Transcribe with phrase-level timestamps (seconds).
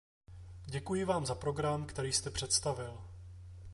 [0.65, 2.97] Děkuji vám za program, který jste představil.